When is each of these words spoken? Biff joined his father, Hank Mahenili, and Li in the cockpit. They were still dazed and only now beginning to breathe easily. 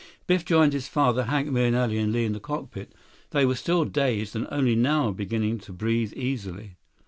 Biff 0.25 0.43
joined 0.43 0.73
his 0.73 0.87
father, 0.87 1.25
Hank 1.25 1.49
Mahenili, 1.49 1.99
and 2.01 2.11
Li 2.11 2.25
in 2.25 2.33
the 2.33 2.39
cockpit. 2.39 2.91
They 3.29 3.45
were 3.45 3.53
still 3.53 3.85
dazed 3.85 4.35
and 4.35 4.47
only 4.49 4.73
now 4.75 5.11
beginning 5.11 5.59
to 5.59 5.73
breathe 5.73 6.13
easily. 6.15 6.77